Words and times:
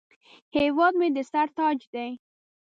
هیواد 0.57 0.93
مې 0.99 1.07
د 1.15 1.17
سر 1.31 1.47
تاج 1.57 1.79
دی 1.93 2.09